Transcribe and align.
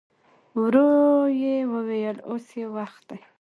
ورو 0.59 0.89
يې 1.41 1.55
وويل: 1.73 2.17
اوس 2.29 2.45
يې 2.59 2.65
وخت 2.75 3.01
دی. 3.09 3.19